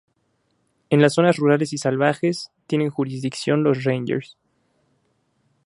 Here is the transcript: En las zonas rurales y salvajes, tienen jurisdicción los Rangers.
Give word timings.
En 0.89 0.99
las 0.99 1.13
zonas 1.13 1.37
rurales 1.37 1.73
y 1.73 1.77
salvajes, 1.77 2.49
tienen 2.65 2.89
jurisdicción 2.89 3.61
los 3.63 3.83
Rangers. 3.83 4.35